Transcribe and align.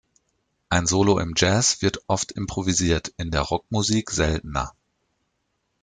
Ein 0.69 0.87
Solo 0.87 1.19
im 1.19 1.35
Jazz 1.37 1.83
wird 1.83 2.01
oft 2.07 2.31
improvisiert, 2.31 3.09
in 3.17 3.29
der 3.29 3.41
Rockmusik 3.41 4.09
seltener. 4.09 4.73